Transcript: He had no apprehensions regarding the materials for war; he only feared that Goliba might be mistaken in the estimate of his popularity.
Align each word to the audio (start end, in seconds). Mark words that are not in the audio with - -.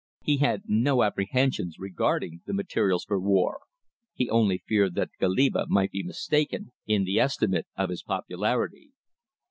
He 0.23 0.37
had 0.37 0.63
no 0.65 1.03
apprehensions 1.03 1.77
regarding 1.77 2.41
the 2.47 2.55
materials 2.55 3.05
for 3.05 3.19
war; 3.19 3.59
he 4.15 4.31
only 4.31 4.63
feared 4.67 4.95
that 4.95 5.11
Goliba 5.19 5.67
might 5.69 5.91
be 5.91 6.01
mistaken 6.01 6.71
in 6.87 7.03
the 7.03 7.19
estimate 7.19 7.67
of 7.77 7.91
his 7.91 8.01
popularity. 8.01 8.93